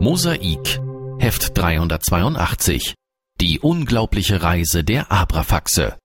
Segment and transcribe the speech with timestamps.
[0.00, 0.80] Mosaik,
[1.18, 2.94] Heft 382.
[3.42, 5.98] Die unglaubliche Reise der Abrafaxe.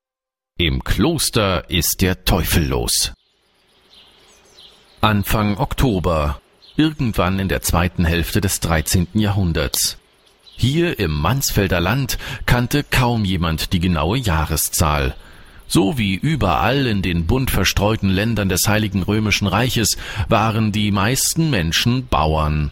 [0.58, 3.14] Im Kloster ist der Teufel los.
[5.00, 6.42] Anfang Oktober,
[6.76, 9.08] irgendwann in der zweiten Hälfte des 13.
[9.14, 9.98] Jahrhunderts.
[10.58, 15.16] Hier im Mansfelder Land kannte kaum jemand die genaue Jahreszahl.
[15.68, 19.98] So wie überall in den bunt verstreuten Ländern des Heiligen Römischen Reiches
[20.30, 22.72] waren die meisten Menschen Bauern.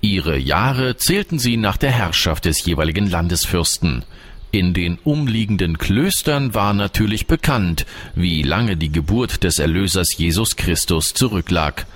[0.00, 4.04] Ihre Jahre zählten sie nach der Herrschaft des jeweiligen Landesfürsten.
[4.50, 11.14] In den umliegenden Klöstern war natürlich bekannt, wie lange die Geburt des Erlösers Jesus Christus
[11.14, 11.86] zurücklag.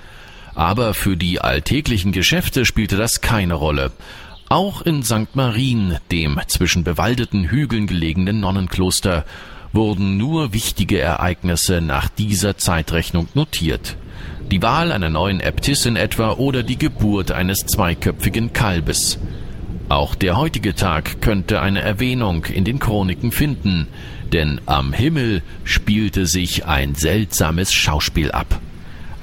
[0.55, 3.91] Aber für die alltäglichen Geschäfte spielte das keine Rolle.
[4.49, 5.35] Auch in St.
[5.35, 9.25] Marien, dem zwischen bewaldeten Hügeln gelegenen Nonnenkloster,
[9.73, 13.97] wurden nur wichtige Ereignisse nach dieser Zeitrechnung notiert
[14.51, 19.19] die Wahl einer neuen Äbtissin etwa oder die Geburt eines zweiköpfigen Kalbes.
[19.89, 23.87] Auch der heutige Tag könnte eine Erwähnung in den Chroniken finden,
[24.31, 28.59] denn am Himmel spielte sich ein seltsames Schauspiel ab.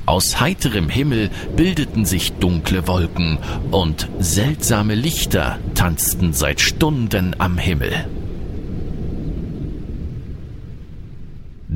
[0.07, 3.39] Aus heiterem Himmel bildeten sich dunkle Wolken
[3.71, 8.07] und seltsame Lichter tanzten seit Stunden am Himmel.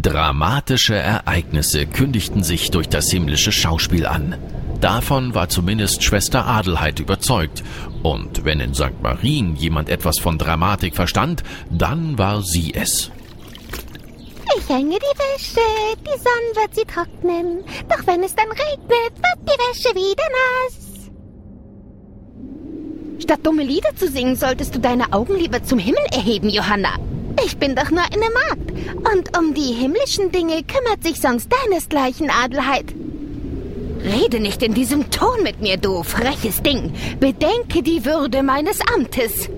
[0.00, 4.36] Dramatische Ereignisse kündigten sich durch das himmlische Schauspiel an.
[4.80, 7.64] Davon war zumindest Schwester Adelheid überzeugt,
[8.04, 9.02] und wenn in St.
[9.02, 13.10] Marien jemand etwas von Dramatik verstand, dann war sie es.
[14.56, 15.60] Ich hänge die Wäsche,
[16.00, 21.10] die Sonne wird sie trocknen, doch wenn es dann regnet, wird die Wäsche wieder nass.
[23.20, 26.94] Statt dumme Lieder zu singen, solltest du deine Augen lieber zum Himmel erheben, Johanna.
[27.44, 28.72] Ich bin doch nur eine Magd.
[29.12, 32.94] Und um die himmlischen Dinge kümmert sich sonst deinesgleichen Adelheid.
[34.03, 36.92] Rede nicht in diesem Ton mit mir, du freches Ding.
[37.20, 39.49] Bedenke die Würde meines Amtes.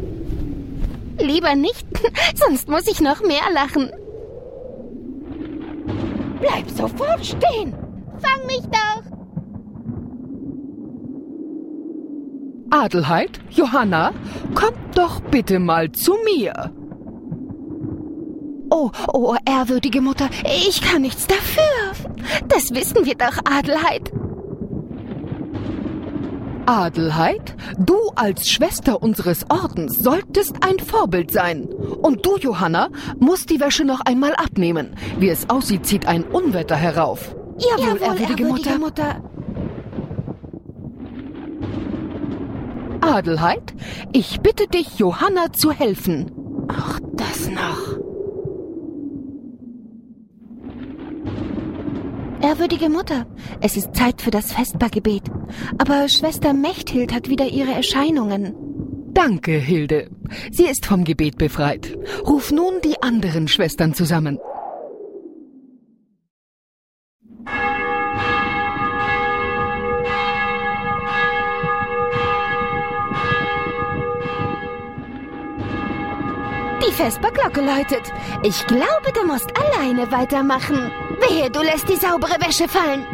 [1.18, 1.86] Lieber nicht,
[2.34, 3.90] sonst muss ich noch mehr lachen.
[6.40, 7.74] Bleib sofort stehen.
[8.18, 9.02] Fang mich doch.
[12.70, 14.12] Adelheid, Johanna,
[14.54, 16.72] kommt doch bitte mal zu mir.
[18.70, 21.62] Oh, oh, ehrwürdige Mutter, ich kann nichts dafür.
[22.48, 24.12] Das wissen wir doch, Adelheid.
[26.66, 31.64] Adelheid, du als Schwester unseres Ordens solltest ein Vorbild sein.
[32.00, 34.94] Und du, Johanna, musst die Wäsche noch einmal abnehmen.
[35.18, 37.34] Wie es aussieht, zieht ein Unwetter herauf.
[37.58, 38.78] Jawohl, Jawohl ehrwürdige, ehrwürdige Mutter.
[38.78, 39.30] Mutter.
[43.00, 43.74] Adelheid,
[44.12, 46.30] ich bitte dich, Johanna zu helfen.
[46.68, 48.09] Ach, das noch.
[52.42, 53.26] Ehrwürdige Mutter,
[53.60, 55.24] es ist Zeit für das Vespergebet.
[55.76, 58.54] Aber Schwester Mechthild hat wieder ihre Erscheinungen.
[59.12, 60.10] Danke, Hilde.
[60.50, 61.98] Sie ist vom Gebet befreit.
[62.26, 64.38] Ruf nun die anderen Schwestern zusammen.
[77.00, 78.12] Vesperglocke läutet.
[78.42, 80.90] Ich glaube, du musst alleine weitermachen.
[81.18, 83.06] Wehe, du lässt die saubere Wäsche fallen.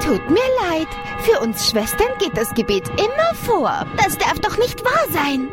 [0.00, 0.86] Tut mir leid.
[1.18, 3.84] Für uns Schwestern geht das Gebet immer vor.
[3.96, 5.48] Das darf doch nicht wahr sein.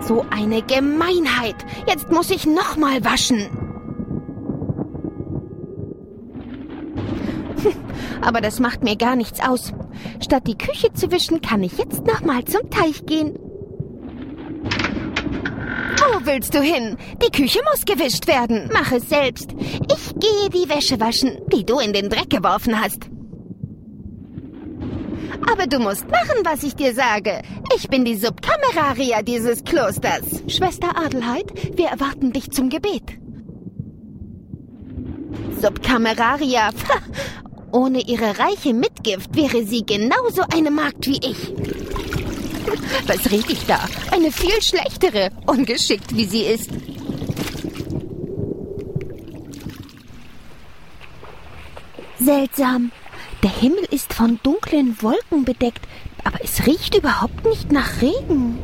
[0.00, 1.56] So eine Gemeinheit.
[1.88, 3.48] Jetzt muss ich nochmal waschen.
[8.20, 9.72] Aber das macht mir gar nichts aus.
[10.22, 13.38] Statt die Küche zu wischen, kann ich jetzt nochmal zum Teich gehen.
[16.00, 16.96] Wo willst du hin?
[17.22, 18.70] Die Küche muss gewischt werden.
[18.72, 19.50] Mach es selbst.
[19.52, 23.08] Ich gehe die Wäsche waschen, die du in den Dreck geworfen hast.
[25.50, 27.42] Aber du musst machen, was ich dir sage.
[27.76, 30.42] Ich bin die Subkameraria dieses Klosters.
[30.48, 33.02] Schwester Adelheid, wir erwarten dich zum Gebet.
[35.60, 36.70] Subkameraria.
[37.72, 41.52] Ohne ihre reiche Mitgift wäre sie genauso eine Magd wie ich.
[43.06, 43.80] Was rede ich da?
[44.10, 46.70] Eine viel schlechtere, ungeschickt wie sie ist.
[52.18, 52.92] Seltsam.
[53.42, 55.80] Der Himmel ist von dunklen Wolken bedeckt,
[56.24, 58.58] aber es riecht überhaupt nicht nach Regen.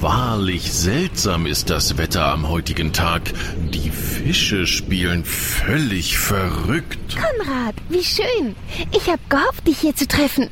[0.00, 3.32] Wahrlich seltsam ist das Wetter am heutigen Tag.
[3.72, 7.16] Die Fische spielen völlig verrückt.
[7.16, 8.54] Konrad, wie schön.
[8.92, 10.50] Ich habe gehofft, dich hier zu treffen.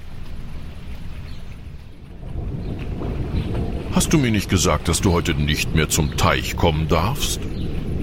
[3.93, 7.41] Hast du mir nicht gesagt, dass du heute nicht mehr zum Teich kommen darfst?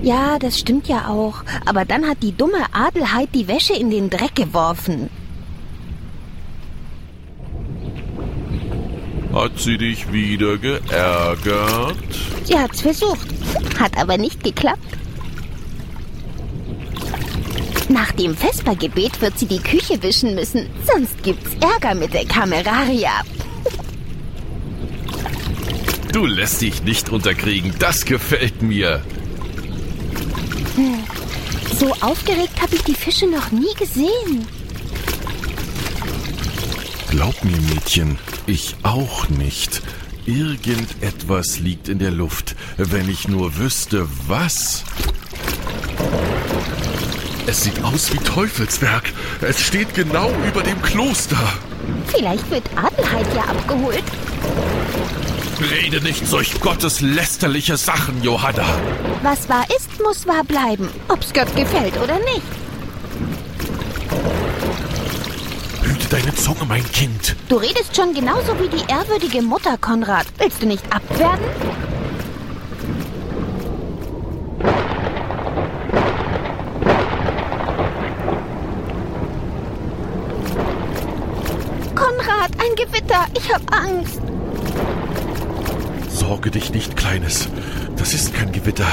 [0.03, 1.43] Ja, das stimmt ja auch.
[1.65, 5.09] Aber dann hat die dumme Adelheid die Wäsche in den Dreck geworfen.
[9.33, 11.95] Hat sie dich wieder geärgert?
[12.43, 13.27] Sie hat's versucht,
[13.79, 14.79] hat aber nicht geklappt.
[17.87, 23.21] Nach dem Vespergebet wird sie die Küche wischen müssen, sonst gibt's Ärger mit der Kameraria.
[26.11, 29.01] Du lässt dich nicht unterkriegen, das gefällt mir.
[31.77, 34.45] So aufgeregt habe ich die Fische noch nie gesehen.
[37.21, 39.83] Glaub mir, Mädchen, ich auch nicht.
[40.25, 44.83] Irgendetwas liegt in der Luft, wenn ich nur wüsste, was.
[47.45, 49.13] Es sieht aus wie Teufelswerk.
[49.41, 51.37] Es steht genau über dem Kloster.
[52.07, 54.03] Vielleicht wird Adelheid ja abgeholt.
[55.79, 58.65] Rede nicht solch gotteslästerliche Sachen, Johanna.
[59.21, 60.89] Was wahr ist, muss wahr bleiben.
[61.07, 62.70] Ob's Gott gefällt oder nicht.
[66.11, 67.37] Deine Zunge, mein Kind.
[67.47, 70.25] Du redest schon genauso wie die ehrwürdige Mutter, Konrad.
[70.37, 71.45] Willst du nicht abwerden?
[81.95, 83.25] Konrad, ein Gewitter.
[83.37, 84.21] Ich hab Angst.
[86.09, 87.47] Sorge dich nicht, Kleines.
[87.95, 88.87] Das ist kein Gewitter,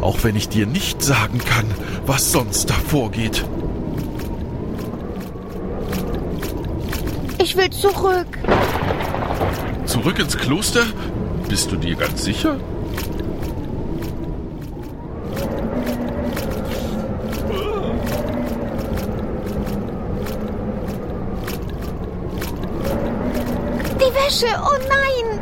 [0.00, 1.66] auch wenn ich dir nicht sagen kann,
[2.04, 3.44] was sonst da vorgeht.
[7.44, 8.38] Ich will zurück.
[9.84, 10.86] Zurück ins Kloster?
[11.46, 12.56] Bist du dir ganz sicher?
[24.00, 25.38] Die Wäsche, oh nein!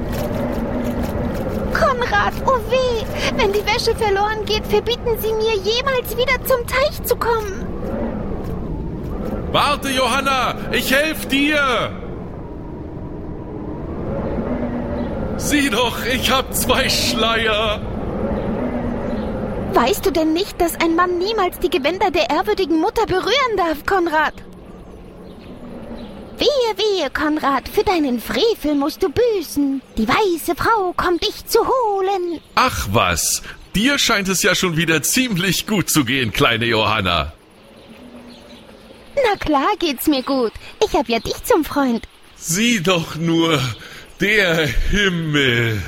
[1.72, 3.06] Konrad, oh weh!
[3.36, 7.71] Wenn die Wäsche verloren geht, verbieten Sie mir jemals wieder zum Teich zu kommen.
[9.52, 11.92] Warte, Johanna, ich helf dir!
[15.36, 17.80] Sieh doch, ich hab zwei Schleier.
[19.74, 23.84] Weißt du denn nicht, dass ein Mann niemals die Gewänder der ehrwürdigen Mutter berühren darf,
[23.84, 24.34] Konrad?
[26.38, 29.82] Wehe, wehe, Konrad, für deinen Frevel musst du büßen.
[29.98, 32.40] Die weiße Frau kommt dich zu holen.
[32.54, 33.42] Ach was,
[33.74, 37.34] dir scheint es ja schon wieder ziemlich gut zu gehen, kleine Johanna.
[39.24, 40.52] Na klar geht's mir gut.
[40.84, 42.06] Ich hab ja dich zum Freund.
[42.36, 43.62] Sieh doch nur,
[44.20, 45.82] der Himmel.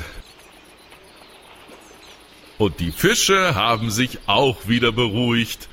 [2.57, 5.67] Und die Fische haben sich auch wieder beruhigt.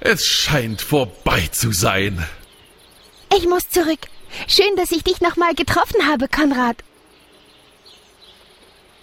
[0.00, 2.24] Es scheint vorbei zu sein.
[3.36, 4.00] Ich muss zurück.
[4.46, 6.76] Schön, dass ich dich nochmal getroffen habe, Konrad.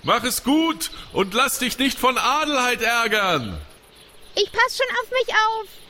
[0.03, 3.57] Mach es gut und lass dich nicht von Adelheid ärgern.
[4.35, 5.82] Ich pass schon auf mich auf.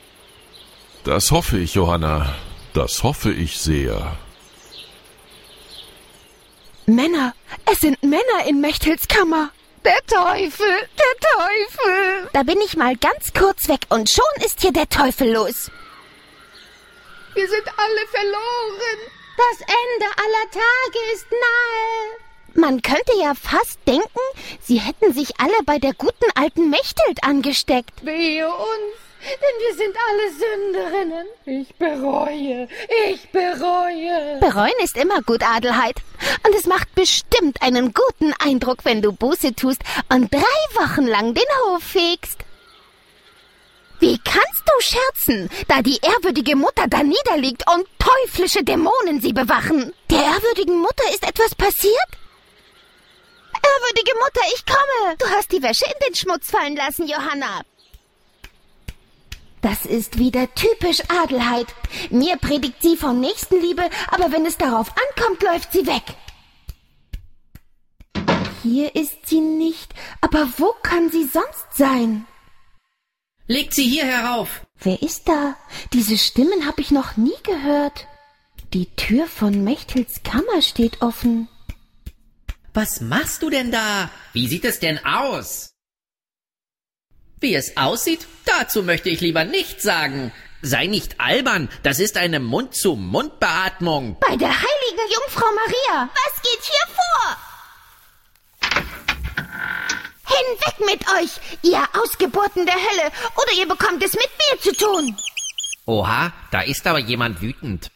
[1.04, 2.34] Das hoffe ich, Johanna.
[2.72, 4.16] Das hoffe ich sehr.
[6.86, 7.34] Männer,
[7.70, 9.50] es sind Männer in Mechtels Kammer.
[9.84, 10.66] Der Teufel,
[10.98, 12.28] der Teufel.
[12.32, 15.70] Da bin ich mal ganz kurz weg und schon ist hier der Teufel los.
[17.34, 18.98] Wir sind alle verloren.
[19.36, 22.24] Das Ende aller Tage ist nahe.
[22.54, 24.20] Man könnte ja fast denken,
[24.62, 28.04] sie hätten sich alle bei der guten alten Mechthild angesteckt.
[28.04, 31.26] Wehe uns, denn wir sind alle Sünderinnen.
[31.46, 32.68] Ich bereue,
[33.10, 34.38] ich bereue.
[34.40, 35.96] Bereuen ist immer gut, Adelheid.
[36.46, 41.34] Und es macht bestimmt einen guten Eindruck, wenn du Buße tust und drei Wochen lang
[41.34, 42.38] den Hof fegst.
[44.00, 49.94] Wie kannst du scherzen, da die ehrwürdige Mutter da niederliegt und teuflische Dämonen sie bewachen?
[50.10, 52.10] Der ehrwürdigen Mutter ist etwas passiert?
[53.54, 55.16] Ehrwürdige Mutter, ich komme.
[55.18, 57.62] Du hast die Wäsche in den Schmutz fallen lassen, Johanna.
[59.64, 61.68] Das ist wieder typisch Adelheid.
[62.10, 66.02] Mir predigt sie von Nächstenliebe, aber wenn es darauf ankommt, läuft sie weg.
[68.62, 72.26] Hier ist sie nicht, aber wo kann sie sonst sein?
[73.46, 74.66] Legt sie hier herauf.
[74.80, 75.56] Wer ist da?
[75.94, 78.06] Diese Stimmen habe ich noch nie gehört.
[78.74, 81.48] Die Tür von Mechtels Kammer steht offen.
[82.74, 84.10] Was machst du denn da?
[84.34, 85.73] Wie sieht es denn aus?
[87.40, 90.32] Wie es aussieht, dazu möchte ich lieber nichts sagen.
[90.62, 94.16] Sei nicht albern, das ist eine Mund-zu-Mund-Beatmung.
[94.20, 96.08] Bei der heiligen Jungfrau Maria.
[96.08, 97.36] Was geht hier vor?
[100.26, 101.30] Hinweg mit euch,
[101.62, 105.16] ihr Ausgeburten der Hölle, oder ihr bekommt es mit mir zu tun.
[105.86, 107.90] Oha, da ist aber jemand wütend.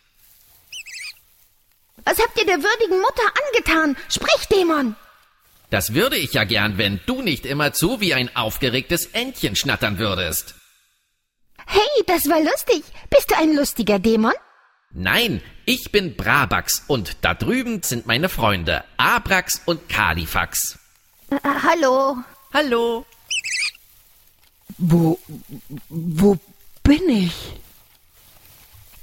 [2.04, 3.96] Was habt ihr der würdigen Mutter angetan?
[4.10, 4.94] Sprich, Dämon!
[5.70, 10.54] Das würde ich ja gern, wenn du nicht immerzu wie ein aufgeregtes Entchen schnattern würdest.
[11.66, 12.84] Hey, das war lustig.
[13.10, 14.32] Bist du ein lustiger Dämon?
[14.90, 20.78] Nein, ich bin Brabax und da drüben sind meine Freunde Abrax und Kalifax.
[21.30, 22.16] Äh, hallo.
[22.54, 23.04] Hallo.
[24.78, 25.18] Wo,
[25.90, 26.38] wo
[26.82, 27.34] bin ich?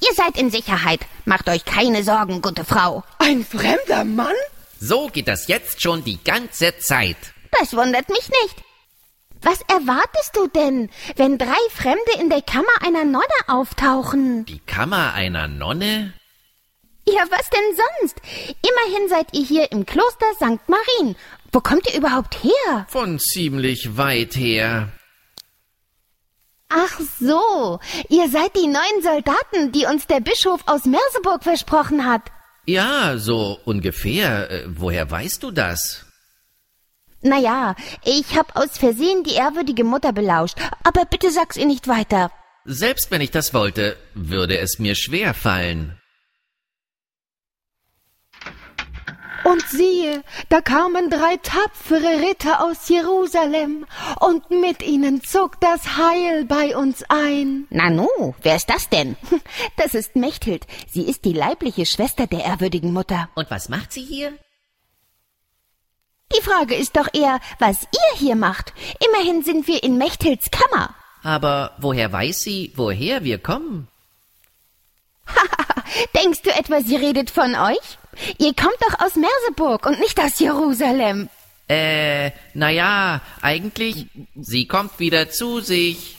[0.01, 1.01] Ihr seid in Sicherheit.
[1.25, 3.03] Macht euch keine Sorgen, gute Frau.
[3.19, 4.35] Ein fremder Mann?
[4.79, 7.17] So geht das jetzt schon die ganze Zeit.
[7.59, 8.63] Das wundert mich nicht.
[9.41, 14.45] Was erwartest du denn, wenn drei Fremde in der Kammer einer Nonne auftauchen?
[14.45, 16.13] Die Kammer einer Nonne?
[17.07, 18.19] Ja, was denn sonst?
[18.67, 20.67] Immerhin seid ihr hier im Kloster St.
[20.67, 21.15] Marien.
[21.51, 22.87] Wo kommt ihr überhaupt her?
[22.89, 24.89] Von ziemlich weit her.
[26.69, 27.79] Ach so,
[28.09, 32.23] ihr seid die neuen Soldaten, die uns der Bischof aus Merseburg versprochen hat.
[32.65, 34.49] Ja, so ungefähr.
[34.49, 36.05] Äh, woher weißt du das?
[37.21, 42.31] Naja, ich hab aus Versehen die ehrwürdige Mutter belauscht, aber bitte sag's ihr nicht weiter.
[42.65, 45.99] Selbst wenn ich das wollte, würde es mir schwer fallen.
[49.45, 53.85] Und siehe, da kamen drei tapfere Ritter aus Jerusalem,
[54.19, 57.67] und mit ihnen zog das Heil bei uns ein.
[57.69, 59.15] Nanu, wer ist das denn?
[59.77, 60.65] Das ist Mechthild.
[60.91, 63.29] Sie ist die leibliche Schwester der ehrwürdigen Mutter.
[63.35, 64.33] Und was macht sie hier?
[66.35, 68.73] Die Frage ist doch eher, was ihr hier macht.
[69.07, 70.95] Immerhin sind wir in Mechthilds Kammer.
[71.21, 73.87] Aber woher weiß sie, woher wir kommen?
[76.15, 77.97] Denkst du etwa, sie redet von euch?
[78.37, 81.29] Ihr kommt doch aus Merseburg und nicht aus Jerusalem.
[81.67, 86.17] Äh, naja, eigentlich, sie kommt wieder zu sich.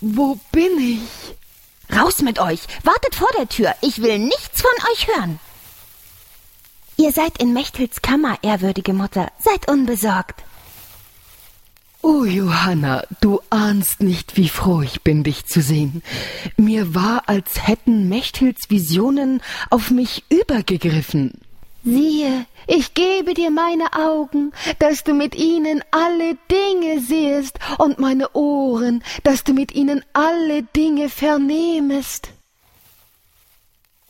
[0.00, 1.96] Wo bin ich?
[1.96, 2.60] Raus mit euch.
[2.84, 3.74] Wartet vor der Tür.
[3.80, 5.40] Ich will nichts von euch hören.
[6.96, 9.30] Ihr seid in Mechthilds Kammer, ehrwürdige Mutter.
[9.38, 10.42] Seid unbesorgt.
[12.04, 16.02] Oh, Johanna, du ahnst nicht, wie froh ich bin, dich zu sehen.
[16.56, 19.40] Mir war, als hätten Mechthilds Visionen
[19.70, 21.30] auf mich übergegriffen.
[21.84, 28.32] Siehe, ich gebe dir meine Augen, dass du mit ihnen alle Dinge sehest, und meine
[28.34, 32.30] Ohren, dass du mit ihnen alle Dinge vernehmest.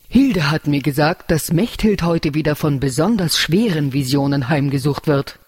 [0.09, 5.39] Hilde hat mir gesagt, dass Mechthild heute wieder von besonders schweren Visionen heimgesucht wird.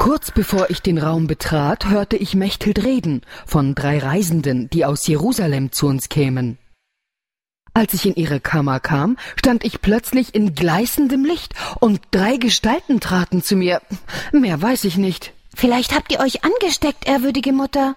[0.00, 5.06] Kurz bevor ich den Raum betrat, hörte ich Mechthild reden von drei Reisenden, die aus
[5.06, 6.56] Jerusalem zu uns kämen.
[7.74, 13.00] Als ich in ihre Kammer kam, stand ich plötzlich in gleißendem Licht und drei Gestalten
[13.00, 13.82] traten zu mir.
[14.32, 15.34] Mehr weiß ich nicht.
[15.54, 17.94] Vielleicht habt ihr euch angesteckt, ehrwürdige Mutter.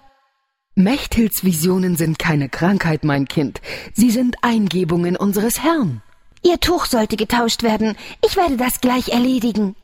[0.74, 3.62] Mechthilds Visionen sind keine Krankheit, mein Kind.
[3.94, 6.02] Sie sind Eingebungen unseres Herrn.
[6.42, 7.96] Ihr Tuch sollte getauscht werden.
[8.22, 9.74] Ich werde das gleich erledigen.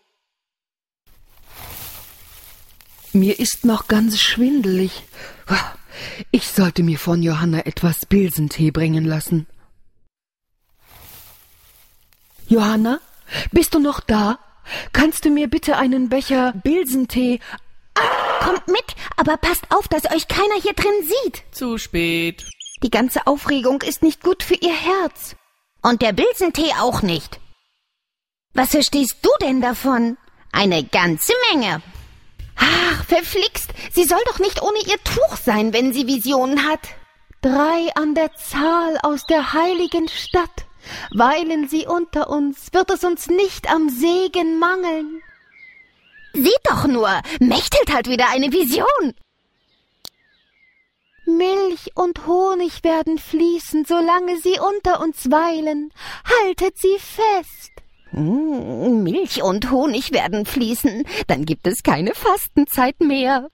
[3.13, 5.03] Mir ist noch ganz schwindelig.
[6.31, 9.47] Ich sollte mir von Johanna etwas Bilsentee bringen lassen.
[12.47, 13.01] Johanna,
[13.51, 14.39] bist du noch da?
[14.93, 17.41] Kannst du mir bitte einen Becher Bilsentee?
[18.41, 21.43] Kommt mit, aber passt auf, dass euch keiner hier drin sieht.
[21.51, 22.47] Zu spät.
[22.83, 25.37] Die ganze Aufregung ist nicht gut für ihr Herz.
[25.83, 27.41] Und der Bilsentee auch nicht.
[28.55, 30.17] Was verstehst du denn davon?
[30.53, 31.83] Eine ganze Menge.
[32.61, 33.71] Ach, verflixt.
[33.93, 36.81] Sie soll doch nicht ohne ihr Tuch sein, wenn sie Visionen hat.
[37.41, 40.67] Drei an der Zahl aus der heiligen Stadt.
[41.11, 45.23] Weilen sie unter uns, wird es uns nicht am Segen mangeln.
[46.33, 49.15] Sieh doch nur, Mechthild hat wieder eine Vision.
[51.27, 55.93] Milch und Honig werden fließen, solange sie unter uns weilen.
[56.25, 57.73] Haltet sie fest.
[58.13, 63.49] Mm, Milch und Honig werden fließen, dann gibt es keine Fastenzeit mehr.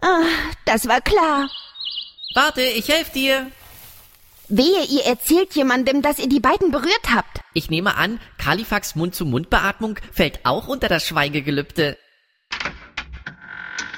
[0.00, 0.24] Ah,
[0.64, 1.50] das war klar.
[2.34, 3.50] Warte, ich helfe dir.
[4.48, 7.40] Wehe, ihr erzählt jemandem, dass ihr die beiden berührt habt.
[7.54, 11.96] Ich nehme an, Kalifax Mund-zu-Mund-Beatmung fällt auch unter das Schweigegelübde.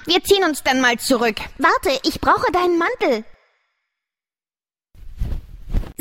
[0.07, 1.37] Wir ziehen uns dann mal zurück.
[1.59, 3.25] Warte, ich brauche deinen Mantel.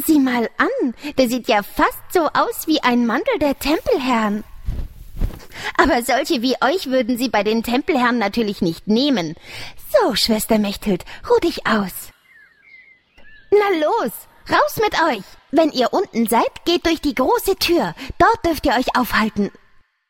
[0.06, 4.44] Sieh mal an, der sieht ja fast so aus wie ein Mantel der Tempelherren.
[5.78, 9.36] Aber solche wie euch würden sie bei den Tempelherren natürlich nicht nehmen.
[9.92, 12.12] So, Schwester Mechthild, ruh dich aus.
[13.52, 14.12] Na los,
[14.50, 15.24] raus mit euch.
[15.52, 17.94] Wenn ihr unten seid, geht durch die große Tür.
[18.18, 19.52] Dort dürft ihr euch aufhalten.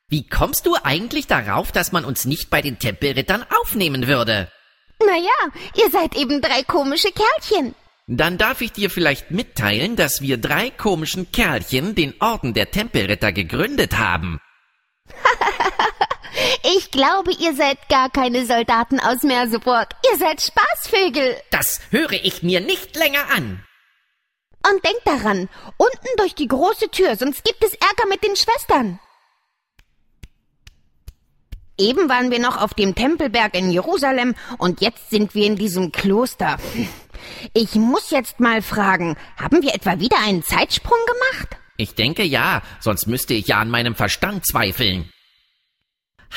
[0.08, 4.50] Wie kommst du eigentlich darauf, dass man uns nicht bei den Tempelrittern aufnehmen würde?
[5.00, 7.76] Naja, ihr seid eben drei komische Kerlchen.
[8.08, 13.32] Dann darf ich dir vielleicht mitteilen, dass wir drei komischen Kerlchen den Orden der Tempelritter
[13.32, 14.40] gegründet haben.
[16.76, 19.90] Ich glaube, ihr seid gar keine Soldaten aus Merseburg.
[20.10, 21.36] Ihr seid Spaßvögel.
[21.52, 23.64] Das höre ich mir nicht länger an.
[24.66, 29.00] Und denkt daran, unten durch die große Tür, sonst gibt es Ärger mit den Schwestern.
[31.78, 35.92] Eben waren wir noch auf dem Tempelberg in Jerusalem und jetzt sind wir in diesem
[35.92, 36.58] Kloster.
[37.54, 41.58] Ich muss jetzt mal fragen, haben wir etwa wieder einen Zeitsprung gemacht?
[41.78, 45.10] Ich denke ja, sonst müsste ich ja an meinem Verstand zweifeln.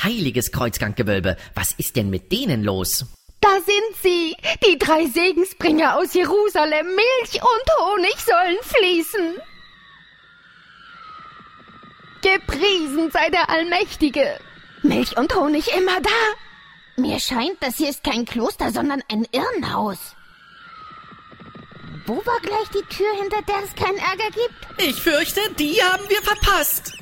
[0.03, 3.05] Heiliges Kreuzganggewölbe, was ist denn mit denen los?
[3.39, 6.87] Da sind sie, die drei Segensbringer aus Jerusalem.
[6.87, 9.37] Milch und Honig sollen fließen.
[12.21, 14.39] Gepriesen sei der Allmächtige.
[14.81, 17.01] Milch und Honig immer da.
[17.01, 20.16] Mir scheint, das hier ist kein Kloster, sondern ein Irrenhaus.
[22.07, 24.81] Wo war gleich die Tür, hinter der es keinen Ärger gibt?
[24.81, 26.93] Ich fürchte, die haben wir verpasst.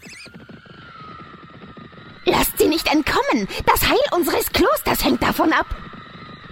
[2.25, 3.47] Lasst sie nicht entkommen.
[3.67, 5.67] Das Heil unseres Klosters hängt davon ab.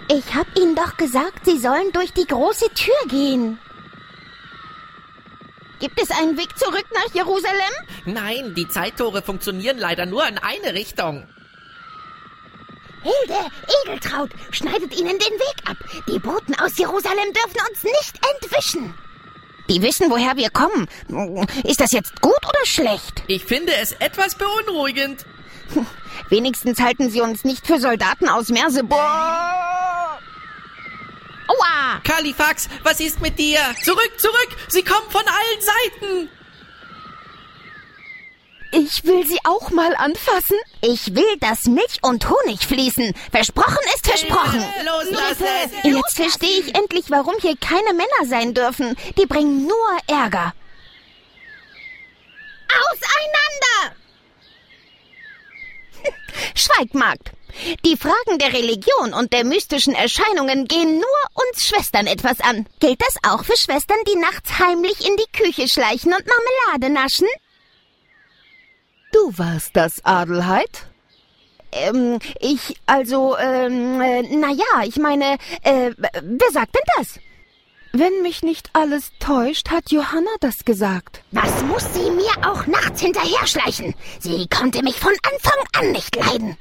[0.08, 3.58] Ich hab ihnen doch gesagt, sie sollen durch die große Tür gehen.
[5.80, 7.74] Gibt es einen Weg zurück nach Jerusalem?
[8.06, 11.28] Nein, die Zeittore funktionieren leider nur in eine Richtung.
[13.04, 13.40] Hilde,
[13.84, 15.78] Edeltraut, schneidet ihnen den Weg ab.
[16.08, 18.94] Die Boten aus Jerusalem dürfen uns nicht entwischen.
[19.70, 20.88] Die wissen, woher wir kommen.
[21.64, 23.24] Ist das jetzt gut oder schlecht?
[23.28, 25.26] Ich finde es etwas beunruhigend.
[26.30, 29.00] Wenigstens halten sie uns nicht für Soldaten aus Merseburg.
[31.48, 32.00] Aua!
[32.04, 33.60] Kalifax, was ist mit dir?
[33.84, 34.50] Zurück, zurück!
[34.70, 36.30] Sie kommen von allen Seiten!
[38.76, 40.58] Ich will sie auch mal anfassen.
[40.82, 43.14] Ich will, dass Milch und Honig fließen.
[43.32, 44.64] Versprochen ist versprochen.
[44.64, 45.48] Hilfe, loslassen!
[45.84, 48.96] Jetzt verstehe ich endlich, warum hier keine Männer sein dürfen.
[49.20, 50.56] Die bringen nur Ärger.
[52.92, 53.96] Auseinander!
[56.56, 57.32] Schweig, Magd.
[57.86, 62.66] Die Fragen der Religion und der mystischen Erscheinungen gehen nur uns Schwestern etwas an.
[62.80, 67.28] Gilt das auch für Schwestern, die nachts heimlich in die Küche schleichen und Marmelade naschen?
[69.14, 70.88] Du warst das, Adelheid?
[71.72, 77.20] Ähm, ich, also, ähm, äh, na ja, ich meine, äh, wer sagt denn das?
[77.92, 81.22] Wenn mich nicht alles täuscht, hat Johanna das gesagt.
[81.32, 83.94] Was muss sie mir auch nachts hinterher schleichen?
[84.20, 86.58] Sie konnte mich von Anfang an nicht leiden.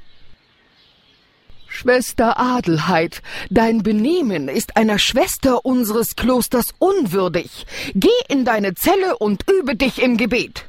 [1.67, 7.65] Schwester Adelheid, dein Benehmen ist einer Schwester unseres Klosters unwürdig.
[7.95, 10.65] Geh in deine Zelle und übe dich im Gebet.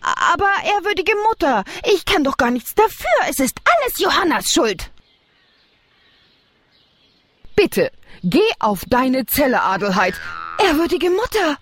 [0.00, 3.10] Aber, ehrwürdige Mutter, ich kann doch gar nichts dafür.
[3.28, 4.90] Es ist alles Johannas Schuld.
[7.56, 7.90] Bitte,
[8.22, 10.14] geh auf deine Zelle, Adelheid.
[10.58, 11.58] Ehrwürdige Mutter.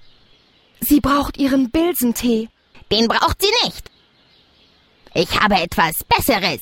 [0.80, 2.48] Sie braucht ihren Bilsentee.
[2.92, 3.90] Den braucht sie nicht.
[5.14, 6.60] Ich habe etwas Besseres.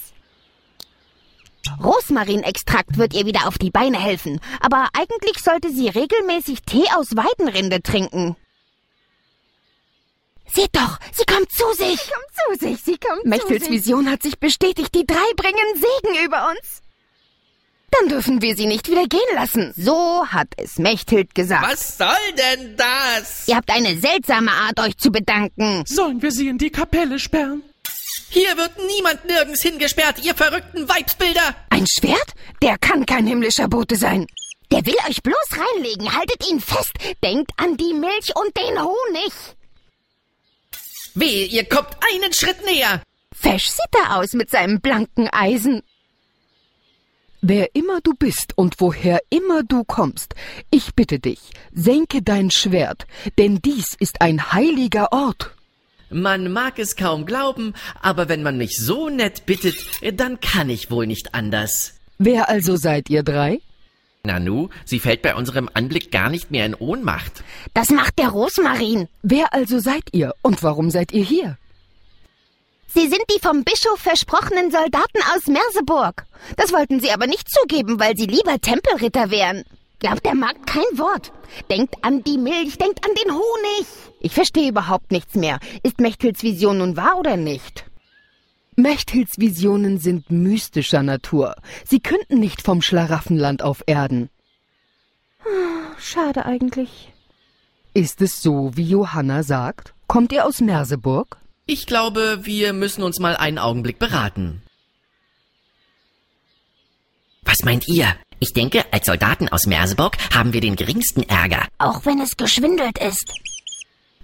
[1.82, 7.16] Rosmarinextrakt wird ihr wieder auf die Beine helfen, aber eigentlich sollte sie regelmäßig Tee aus
[7.16, 8.36] Weidenrinde trinken.
[10.52, 12.00] Seht doch, sie kommt zu sich.
[12.00, 13.70] Sie kommt zu sich, sie kommt Mechtels zu sich.
[13.70, 16.82] Vision hat sich bestätigt, die drei bringen Segen über uns.
[17.90, 19.72] Dann dürfen wir sie nicht wieder gehen lassen.
[19.76, 21.70] So hat es Mechthild gesagt.
[21.70, 23.48] Was soll denn das?
[23.48, 25.84] Ihr habt eine seltsame Art, euch zu bedanken.
[25.86, 27.62] Sollen wir sie in die Kapelle sperren?
[28.28, 31.54] Hier wird niemand nirgends hingesperrt, ihr verrückten Weibsbilder!
[31.70, 32.34] Ein Schwert?
[32.60, 34.26] Der kann kein himmlischer Bote sein.
[34.72, 36.12] Der will euch bloß reinlegen.
[36.12, 36.92] Haltet ihn fest.
[37.22, 39.32] Denkt an die Milch und den Honig.
[41.16, 43.02] Wehe, ihr kommt einen Schritt näher!
[43.34, 45.82] Fesch sieht er aus mit seinem blanken Eisen.
[47.40, 50.34] Wer immer du bist und woher immer du kommst,
[50.70, 51.40] ich bitte dich,
[51.72, 53.06] senke dein Schwert,
[53.38, 55.54] denn dies ist ein heiliger Ort.
[56.10, 59.76] Man mag es kaum glauben, aber wenn man mich so nett bittet,
[60.20, 61.94] dann kann ich wohl nicht anders.
[62.18, 63.60] Wer also seid ihr drei?
[64.26, 67.42] Nanu, sie fällt bei unserem Anblick gar nicht mehr in Ohnmacht.
[67.74, 69.08] Das macht der Rosmarin.
[69.22, 71.56] Wer also seid ihr und warum seid ihr hier?
[72.88, 76.24] Sie sind die vom Bischof versprochenen Soldaten aus Merseburg.
[76.56, 79.64] Das wollten sie aber nicht zugeben, weil sie lieber Tempelritter wären.
[79.98, 81.32] Glaubt der Magd kein Wort.
[81.70, 83.86] Denkt an die Milch, denkt an den Honig.
[84.20, 85.58] Ich verstehe überhaupt nichts mehr.
[85.82, 87.84] Ist Mechthilds Vision nun wahr oder nicht?
[88.76, 91.56] Mechthilds Visionen sind mystischer Natur.
[91.84, 94.28] Sie künden nicht vom Schlaraffenland auf Erden.
[95.98, 97.10] Schade eigentlich.
[97.94, 99.94] Ist es so, wie Johanna sagt?
[100.06, 101.38] Kommt ihr aus Merseburg?
[101.64, 104.62] Ich glaube, wir müssen uns mal einen Augenblick beraten.
[107.42, 108.14] Was meint ihr?
[108.38, 111.66] Ich denke, als Soldaten aus Merseburg haben wir den geringsten Ärger.
[111.78, 113.32] Auch wenn es geschwindelt ist.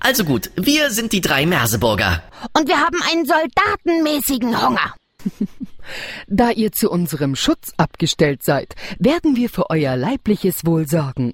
[0.04, 2.24] Also gut, wir sind die drei Merseburger.
[2.54, 4.94] Und wir haben einen soldatenmäßigen Hunger.
[6.28, 11.32] Da ihr zu unserem Schutz abgestellt seid, werden wir für euer leibliches Wohl sorgen.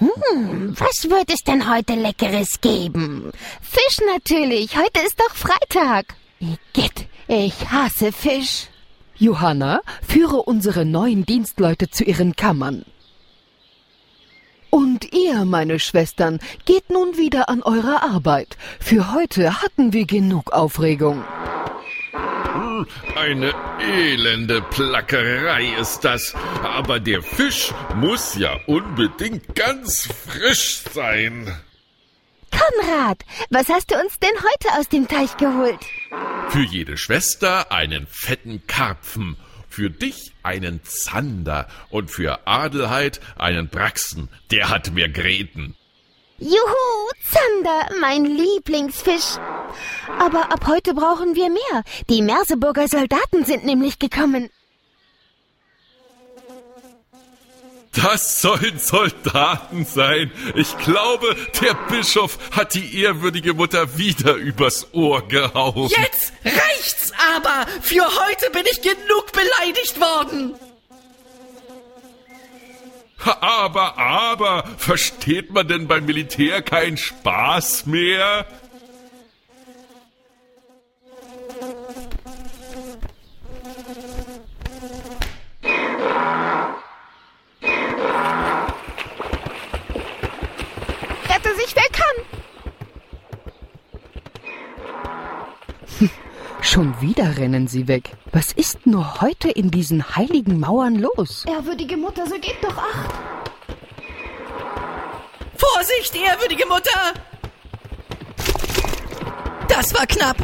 [0.00, 3.30] Was wird es denn heute Leckeres geben?
[3.60, 4.76] Fisch natürlich.
[4.76, 6.14] Heute ist doch Freitag.
[6.40, 8.68] Igitt, ich hasse Fisch.
[9.16, 12.84] Johanna, führe unsere neuen Dienstleute zu ihren Kammern.
[14.74, 18.56] Und ihr, meine Schwestern, geht nun wieder an eure Arbeit.
[18.80, 21.22] Für heute hatten wir genug Aufregung.
[23.14, 26.34] Eine elende Plackerei ist das.
[26.64, 31.56] Aber der Fisch muss ja unbedingt ganz frisch sein.
[32.50, 33.18] Konrad,
[33.50, 35.78] was hast du uns denn heute aus dem Teich geholt?
[36.48, 39.36] Für jede Schwester einen fetten Karpfen,
[39.74, 44.28] für dich einen Zander und für Adelheid einen Braxen.
[44.52, 45.74] Der hat mehr Gräten.
[46.38, 49.36] Juhu, Zander, mein Lieblingsfisch.
[50.20, 51.82] Aber ab heute brauchen wir mehr.
[52.08, 54.48] Die Merseburger Soldaten sind nämlich gekommen.
[58.02, 60.32] Das sollen Soldaten sein.
[60.54, 65.90] Ich glaube, der Bischof hat die ehrwürdige Mutter wieder übers Ohr gehauen.
[65.96, 67.66] Jetzt reicht's aber!
[67.82, 70.54] Für heute bin ich genug beleidigt worden!
[73.40, 78.46] Aber, aber, versteht man denn beim Militär keinen Spaß mehr?
[91.30, 92.24] Rette sich, wer kann.
[96.74, 98.16] Schon wieder rennen sie weg.
[98.32, 101.44] Was ist nur heute in diesen heiligen Mauern los?
[101.46, 103.14] Ehrwürdige Mutter, so gebt doch acht.
[105.56, 107.12] Vorsicht, ehrwürdige Mutter!
[109.68, 110.36] Das war knapp.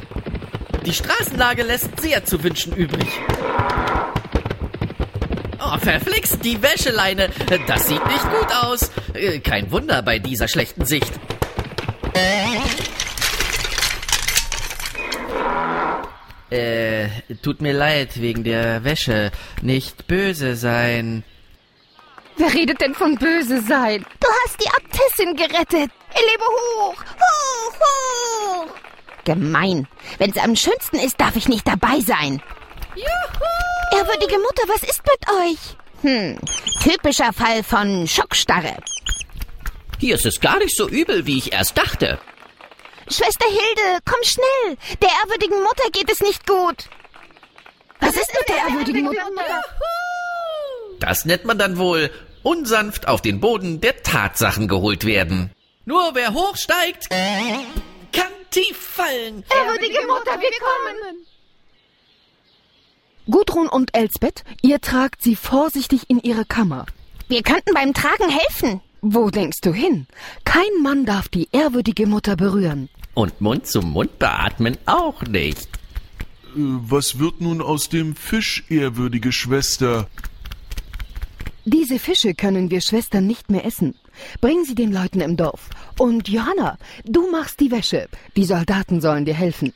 [0.86, 3.08] Die Straßenlage lässt sehr zu wünschen übrig.
[5.58, 7.30] Oh, verflixt, die Wäscheleine.
[7.66, 8.92] Das sieht nicht gut aus.
[9.14, 11.12] Äh, Kein Wunder bei dieser schlechten Sicht.
[16.50, 17.08] Äh,
[17.42, 19.30] tut mir leid wegen der Wäsche.
[19.62, 21.22] Nicht böse sein.
[22.36, 24.04] Wer redet denn von böse sein?
[24.18, 25.90] Du hast die Abtissin gerettet.
[26.12, 28.74] Er lebe hoch, hoch, hoch.
[29.24, 29.86] Gemein.
[30.18, 32.42] Wenn's am schönsten ist, darf ich nicht dabei sein.
[32.96, 33.98] Juhu!
[33.98, 35.76] Ehrwürdige Mutter, was ist mit euch?
[36.02, 36.38] Hm,
[36.82, 38.76] typischer Fall von Schockstarre.
[39.98, 42.18] Hier ist es gar nicht so übel, wie ich erst dachte.
[43.11, 44.77] Schwester Hilde, komm schnell.
[45.03, 46.88] Der ehrwürdigen Mutter geht es nicht gut.
[47.99, 49.27] Was ist mit der ehrwürdigen Mutter?
[51.01, 52.11] Das nennt man dann wohl
[52.42, 55.51] unsanft auf den Boden der Tatsachen geholt werden.
[55.85, 59.44] Nur wer hochsteigt, kann tief fallen.
[59.51, 61.27] Ehrwürdige Mutter, wir kommen.
[63.27, 66.87] Gudrun und Elsbeth, ihr tragt sie vorsichtig in ihre Kammer.
[67.29, 68.81] Wir könnten beim Tragen helfen.
[69.03, 70.07] Wo denkst du hin?
[70.44, 72.88] Kein Mann darf die ehrwürdige Mutter berühren.
[73.20, 75.68] Und Mund zu Mund beatmen auch nicht.
[76.56, 80.09] Äh, Was wird nun aus dem Fisch, ehrwürdige Schwester?
[81.66, 83.94] Diese Fische können wir Schwestern nicht mehr essen.
[84.40, 85.68] Bring sie den Leuten im Dorf.
[85.98, 88.09] Und Johanna, du machst die Wäsche.
[88.37, 89.74] Die Soldaten sollen dir helfen.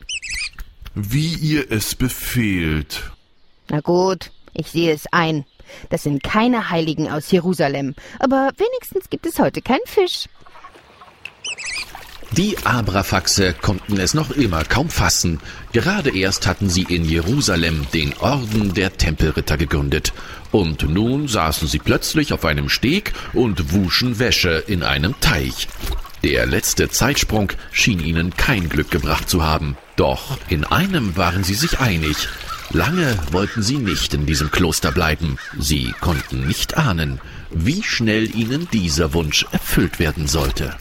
[0.94, 3.10] Wie ihr es befehlt.
[3.68, 5.44] Na gut, ich sehe es ein.
[5.90, 7.94] Das sind keine Heiligen aus Jerusalem.
[8.20, 10.28] Aber wenigstens gibt es heute keinen Fisch.
[12.32, 15.40] Die Abrafaxe konnten es noch immer kaum fassen.
[15.72, 20.12] Gerade erst hatten sie in Jerusalem den Orden der Tempelritter gegründet.
[20.50, 25.68] Und nun saßen sie plötzlich auf einem Steg und wuschen Wäsche in einem Teich.
[26.24, 29.76] Der letzte Zeitsprung schien ihnen kein Glück gebracht zu haben.
[29.96, 32.28] Doch in einem waren sie sich einig.
[32.70, 35.36] Lange wollten sie nicht in diesem Kloster bleiben.
[35.58, 40.74] Sie konnten nicht ahnen, wie schnell ihnen dieser Wunsch erfüllt werden sollte.